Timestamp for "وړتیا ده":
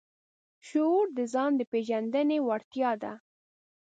2.47-3.13